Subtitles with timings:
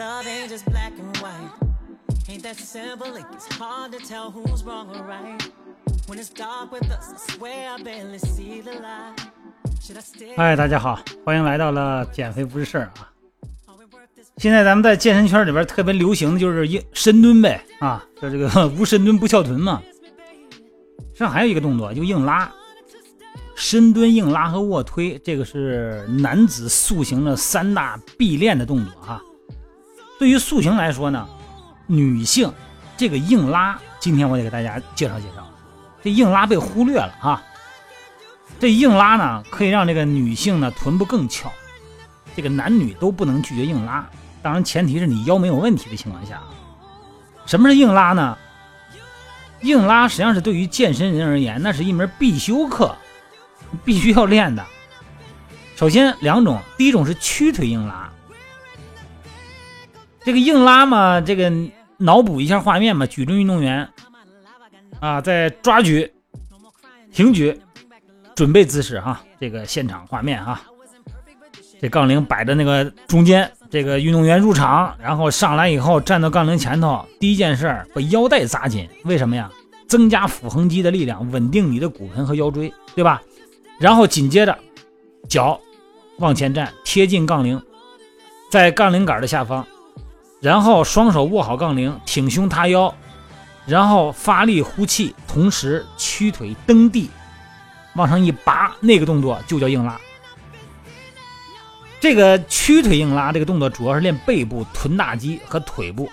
[0.00, 1.52] Love ain't just black and white.
[2.26, 3.14] Ain't that simple?
[3.16, 5.38] It gets hard to tell who's wrong or right.
[6.06, 10.56] When it's dark with us, I swear I barely see the light.
[10.56, 13.12] 大家好，欢迎来到了减肥不是事儿啊。
[14.38, 19.82] 现在咱们在健身圈里边特别流行的就是硬深蹲呗啊，就这个无深蹲不翘臀嘛。
[20.98, 22.50] 实际上还有一个动作就硬拉，
[23.54, 29.20] 深蹲、硬拉和卧推，这个是男子塑形的三大必练的动作哈。
[30.20, 31.26] 对于塑形来说呢，
[31.86, 32.52] 女性
[32.98, 35.48] 这个硬拉，今天我得给大家介绍介绍。
[36.04, 37.42] 这硬拉被忽略了哈，
[38.58, 41.50] 这硬拉呢可以让这个女性呢臀部更翘。
[42.36, 44.06] 这个男女都不能拒绝硬拉，
[44.42, 46.42] 当然前提是你腰没有问题的情况下。
[47.46, 48.36] 什么是硬拉呢？
[49.62, 52.94] 硬拉实际上是对于健身人而言，那是一门必修课，
[53.86, 54.62] 必须要练的。
[55.76, 57.99] 首先两种，第一种是屈腿硬拉。
[60.24, 61.52] 这个硬拉嘛，这个
[61.96, 63.88] 脑补一下画面嘛，举重运动员
[65.00, 66.10] 啊，在抓举、
[67.12, 67.58] 挺举
[68.34, 70.60] 准备姿势哈，这个现场画面哈。
[71.80, 79.50] 这杠铃摆在那个中间，这个运动员入场，然后上来以后站到杠铃前头，第一件事儿把腰带扎紧，为什么呀？
[79.88, 83.22] 增加腹横肌的力量，稳定你的骨盆和腰椎，对吧？
[83.80, 84.56] 然后紧接着
[85.26, 85.58] 脚
[86.18, 87.60] 往前站，贴近杠铃，
[88.50, 89.66] 在杠铃杆的下方，
[90.40, 92.94] 然后双手握好杠铃，挺胸塌腰，
[93.66, 97.10] 然后发力呼气，同时屈腿蹬地，
[97.94, 100.00] 往上一拔，那个动作就叫硬拉。
[102.00, 106.10] 这个屈腿硬拉这个动作主要是练背部、臀大肌和腿部。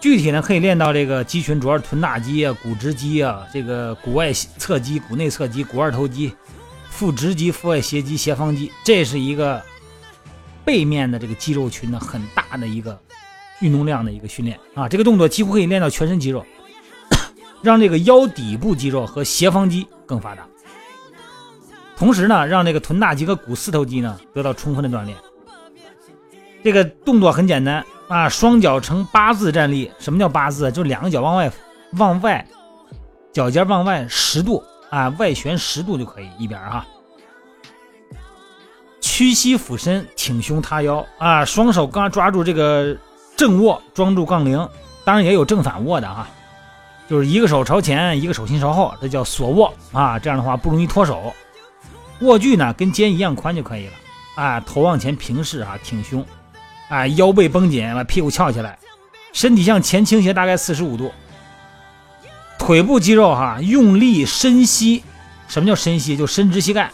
[0.00, 6.34] 具体呢，可以练到这个肌群，主要是臀大肌啊、股直肌啊、这个股外侧肌、股内侧肌、股二头肌、
[6.88, 9.62] 腹直肌、腹外斜肌、斜方肌，这是一个
[10.64, 12.98] 背面的这个肌肉群的很大的一个
[13.60, 14.88] 运动量的一个训练啊。
[14.88, 16.44] 这个动作几乎可以练到全身肌肉，
[17.62, 20.46] 让这个腰底部肌肉和斜方肌更发达。
[21.96, 25.16] 同时呢，让这个臀大肌和股四头肌呢得到充分的锻炼。
[26.62, 29.90] 这个动作很简单啊，双脚呈八字站立。
[29.98, 30.70] 什么叫八字？
[30.72, 31.52] 就两个脚往外
[31.92, 32.46] 往外，
[33.32, 36.86] 脚尖往外十度啊，外旋十度就可以一边哈。
[39.20, 41.06] 屈膝俯身，挺胸塌腰。
[41.18, 42.96] 啊，双手刚抓住这个
[43.36, 44.66] 正握，装住杠铃，
[45.04, 46.26] 当然也有正反握的哈，
[47.06, 50.18] 就是一个手朝前，一个手心朝后，这叫锁握啊。
[50.18, 51.34] 这样的话不容易脱手。
[52.20, 53.92] 握距呢跟肩一样宽就可以了，
[54.36, 56.24] 啊，头往前平视啊，挺胸，
[56.88, 58.78] 啊，腰背绷紧，把屁股翘起来，
[59.34, 61.12] 身体向前倾斜大概四十五度，
[62.58, 65.04] 腿部肌肉哈用力深吸，
[65.46, 66.16] 什么叫深吸？
[66.16, 66.90] 就伸直膝盖，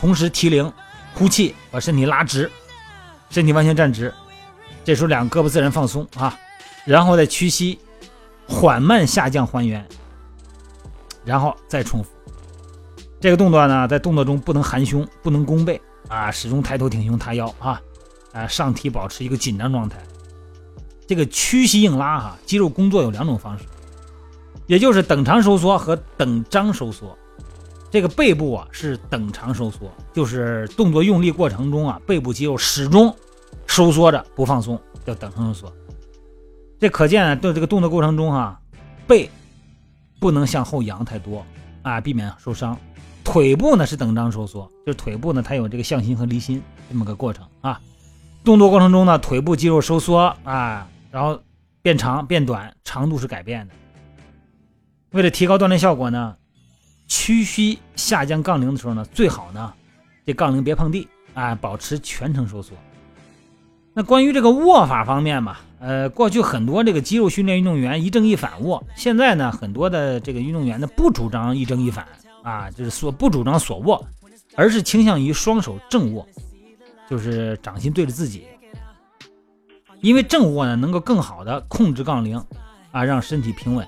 [0.00, 0.72] 同时提铃，
[1.18, 2.48] 呼气，把身体拉直，
[3.28, 4.14] 身体完全站直，
[4.84, 6.38] 这时候两个胳膊自然放松啊，
[6.86, 7.76] 然后再屈膝，
[8.46, 9.84] 缓慢下降还原，
[11.24, 12.10] 然后再重复。
[13.20, 17.82] 这个动作呢，在动作中不能含胸，不能弓背啊，始终抬头挺胸塌腰啊，
[18.32, 19.98] 啊，上体保持一个紧张状态。
[21.08, 23.64] 这个屈膝硬拉哈，肌肉工作有两种方式，
[24.68, 27.18] 也就是等长收缩和等张收缩。
[27.90, 33.14] 这个背部啊是等长收缩，就是动作用力过程中啊，背部肌肉始终
[33.66, 35.72] 收缩着不放松，叫等长收缩。
[36.78, 38.60] 这可见啊，对这个动作过程中哈、
[39.06, 39.30] 背
[40.20, 41.44] 不能向后仰太多
[41.82, 42.76] 啊，避免受伤。
[43.24, 47.80] 腿部呢是等张收缩，就是腿部呢它有这个向心和离心这么个过程啊。
[48.44, 51.40] 动作过程中呢，腿部肌肉收缩啊，然后
[51.82, 53.74] 变长变短，长度是改变的。
[55.10, 56.36] 为了提高锻炼效果呢，
[57.08, 59.72] 屈膝下降杠铃的时候呢，最好呢
[60.24, 62.76] 这杠铃别碰地啊，保持全程收缩。
[63.94, 72.06] 那关于这个握法方面嘛，呃，过去很多这个肌肉训练运动员一正一反握，现在呢很多的这个运动员呢不主张一正一反。
[72.40, 74.02] 啊，就是所不主张锁握，
[74.54, 76.26] 而是倾向于双手正握，
[77.10, 78.46] 就是掌心对着自己。
[80.00, 82.42] 因为正握呢，能够更好的控制杠铃，
[82.90, 83.86] 啊，让身体平稳。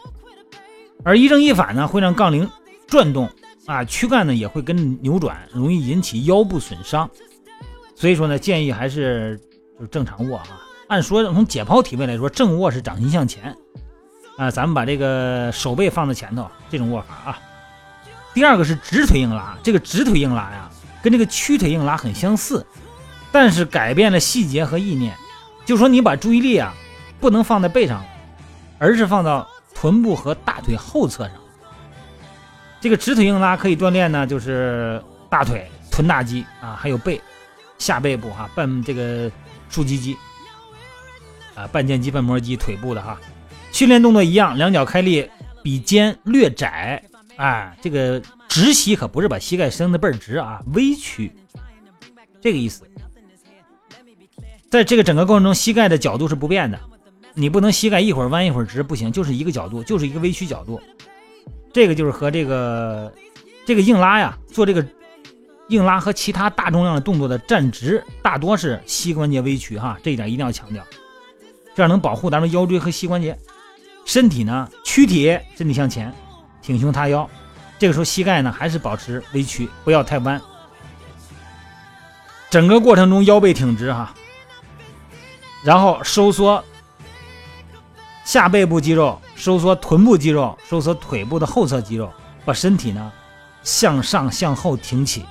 [1.04, 2.46] 而一正一反呢，会让杠铃
[2.90, 3.30] 转动，
[3.66, 7.08] 啊，躯干呢也会跟扭转，容易引起腰部损伤。
[7.94, 9.40] 所以说呢，建议还是
[9.78, 10.60] 就正常握啊。
[10.88, 13.56] 按说从解剖体位来说，正握是掌心向前，
[14.36, 17.38] 啊，咱们把这个手背放在前头，这种握法啊。
[18.34, 20.68] 第二个是直腿硬拉，这个直腿硬拉呀，
[21.00, 22.66] 跟这个屈腿硬拉很相似，
[23.30, 25.16] 但是改变了细节和意念。
[25.64, 26.74] 就说你把注意力啊，
[27.20, 28.04] 不能放在背上，
[28.78, 31.34] 而是放到臀部和大腿后侧上。
[32.80, 37.20] 这个直腿硬拉可以锻炼呢，就是大腿、臀大肌啊，还有背、
[37.78, 39.30] 下背部哈、半这个
[39.68, 40.16] 竖脊肌。
[41.54, 43.20] 啊，半腱肌、半膜肌、腿部的哈。
[43.70, 45.28] 训练动作一样，两脚开立，
[45.62, 47.02] 比肩略窄，
[47.36, 51.30] 哎，这个直膝可不是把膝盖伸的倍儿直啊，微曲，
[52.40, 52.82] 这个意思。
[54.70, 56.80] 在这个整个过程中，膝盖的角度是不变的，
[57.34, 60.80] 你不能膝盖一会儿弯一会儿直，不行，就是一个角度，就是一个微曲角度。
[61.72, 63.12] 这个就是和这个
[63.64, 64.84] 这个硬拉呀，做这个
[65.68, 70.84] 硬拉和其他大重量的动作的站直，大多是膝关节微曲哈，这一点一定要强调，
[71.74, 73.38] 这样能保护咱们腰椎和膝关节。
[74.04, 76.12] 身体呢，躯体身体向前，
[76.60, 77.28] 挺胸塌腰，
[77.78, 80.40] 这个时候膝盖呢还是保持微曲，不要太弯。
[82.48, 84.12] 整个过程中腰背挺直哈，
[85.62, 86.64] 然后收缩
[88.24, 92.12] 下背部肌肉，收缩臀部肌肉，收缩腿部的后侧肌肉，
[92.44, 93.10] 把身体呢
[93.62, 95.24] 向上向后挺起，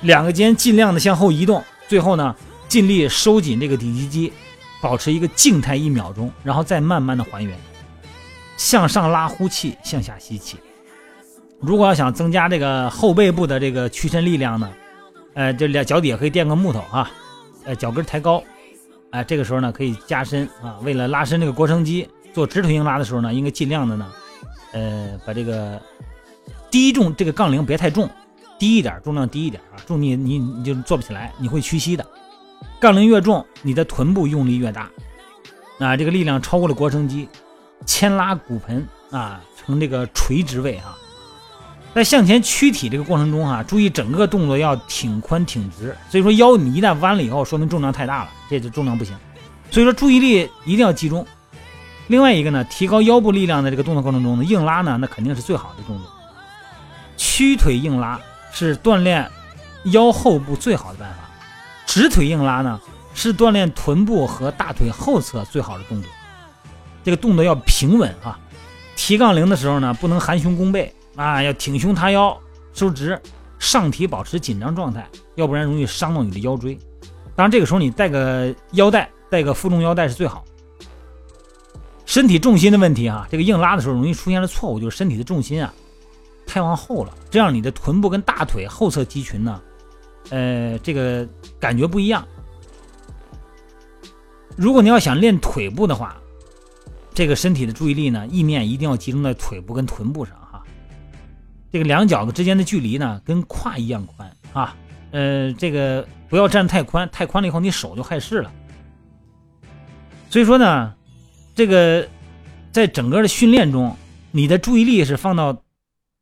[0.00, 2.34] 两个肩尽量的向后移动，最后呢
[2.66, 4.32] 尽力收紧这个底肌肌，
[4.82, 7.56] 保持一个静态一秒钟，然后再慢慢的还原。
[8.56, 10.56] 向上拉呼气，向下吸气。
[11.60, 14.68] 如果要想增加这个后背部的这个屈伸力量呢，
[15.34, 17.08] 呃，这两脚底下可以垫个木头啊，
[17.64, 18.42] 呃，脚跟抬高，
[19.10, 20.78] 哎，这个时候呢可以加深啊。
[20.82, 24.12] 为了拉伸这个腘绳肌，做直腿硬拉的时候呢，应该尽量的呢，
[24.72, 25.80] 呃，把这个
[26.70, 28.10] 低重这个杠铃别太重，
[28.58, 32.06] 低一点，重量低一点啊，重你你你就做不起来，你会屈膝的。
[32.78, 34.90] 杠铃越重，你的臀部用力越大，
[35.78, 37.26] 啊，这个力量超过了腘绳肌。
[37.86, 40.94] 牵拉骨盆啊，呈这个垂直位哈，
[41.94, 45.96] 在向前屈体这个过程中哈，注意整个动作要挺宽挺直。
[46.10, 49.16] 所以说腰你一旦弯了以后，说明重量太大了，这就重量不行。
[49.70, 51.26] 所以说注意力一定要集中。
[52.08, 56.06] 另外一个呢，提高腰部力量的这个动作过程中呢，硬拉呢，那肯定是最好的动作。
[57.16, 58.20] 屈腿硬拉
[58.52, 59.28] 是锻炼
[59.86, 61.16] 腰后部最好的办法，
[61.86, 62.80] 直腿硬拉呢
[63.14, 66.10] 是锻炼臀部和大腿后侧最好的动作。
[67.02, 68.38] 这个动作要平稳啊，
[68.94, 72.36] 提杠铃的时候呢，不能含胸弓背啊，要挺胸塌腰，
[72.72, 73.20] 收直，
[73.58, 76.78] 上体保持紧张状态，要不然容易伤到你的腰椎。
[77.34, 80.44] 当然，这个时候你带个腰带，带个负重腰带是最好。
[82.16, 85.70] 身体重心的问题啊，这个硬拉的时候容易出现的错误就是身体的重心啊
[86.46, 89.60] 太往后了，这样你的臀部跟大腿后侧肌群呢，
[90.30, 91.28] 呃，这个
[91.60, 92.26] 感觉不一样。
[94.56, 96.16] 如果你要想练腿部的话，
[97.12, 100.62] 这个身体的注意力呢，意念一定要集中在腿部跟臀部上哈。
[101.70, 104.74] 这个两脚之间的距离呢，跟胯一样宽啊。
[105.10, 108.50] 呃，这个不要站太宽，太宽了以后你手就害事了。
[110.30, 110.94] 所以说呢，
[111.56, 112.06] 这个
[112.70, 113.96] 在整个的训练中，
[114.30, 115.62] 你的注意力是放到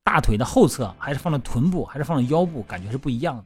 [0.02, 3.44] 大腿的后侧，还是放到臀部，还是放到腰部，感觉是不一样的。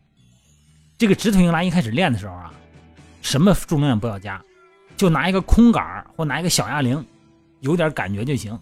[0.98, 2.52] 这个直腿硬拉一开始练的时候啊，
[3.22, 4.40] 什么重量不要加，
[4.96, 7.04] 就拿一个空杆或拿一个小哑铃。
[7.60, 8.56] 有点感觉就行，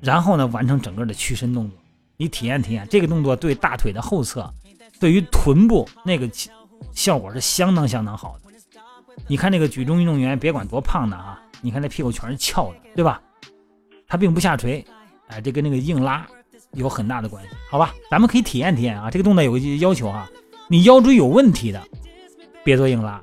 [0.00, 1.78] 然后呢，完成整个的屈伸动作。
[2.16, 4.52] 你体验体验这个动作对大腿的后侧，
[4.98, 6.28] 对于臀部那个
[6.92, 8.50] 效果是相当相当好的。
[9.28, 13.20] 你看那个举重运动员，别管多胖的啊，你看那屁股全是翘的，对吧？
[14.06, 14.84] 它并不下垂，
[15.26, 16.26] 哎，这跟那个硬拉
[16.72, 17.94] 有很大的关系，好吧？
[18.10, 19.10] 咱们可以体验体验啊。
[19.10, 20.28] 这个动作有个要求啊，
[20.68, 21.82] 你腰椎有问题的，
[22.64, 23.20] 别做硬拉。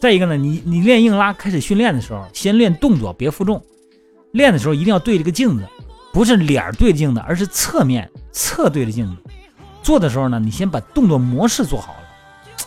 [0.00, 3.60] 再一个呢，你你练硬拉开始训练的时候，先练动作，别负重。
[4.32, 5.66] 练的时候一定要对着个镜子，
[6.12, 9.16] 不是脸对着镜子，而是侧面侧对着镜子。
[9.82, 12.00] 做的时候呢，你先把动作模式做好了，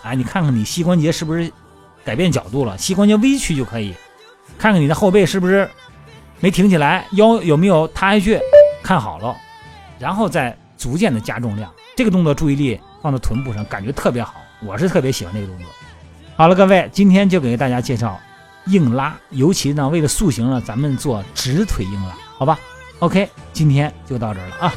[0.04, 1.50] 哎，你看看你膝关节是不是
[2.04, 3.94] 改变角度了，膝关节微曲就可以。
[4.62, 5.68] 看看你的后背是不是
[6.40, 8.40] 没挺起来，腰有没有塌下去，
[8.84, 9.36] 看好了，
[9.98, 11.74] 然后再逐渐的加重量。
[11.96, 15.66] 这个动作注意力放在臀部上，感觉特别好，我是特别喜欢这个动作。
[16.36, 18.20] 好了，各位，今天就给大家介绍。
[18.68, 22.60] 硬拉，尤其呢，为了塑形呢，咱们做直腿硬拉，好吧
[23.00, 24.72] ？OK，今天就到这儿了啊。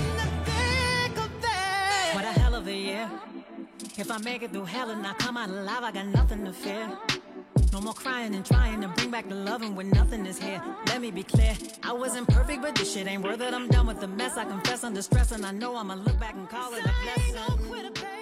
[7.75, 10.63] No more crying and trying to bring back the loving when nothing is here.
[10.87, 13.53] Let me be clear, I wasn't perfect, but this shit ain't worth it.
[13.53, 14.37] I'm done with the mess.
[14.37, 18.14] I confess under stress, and I know I'ma look back and call it a blessing.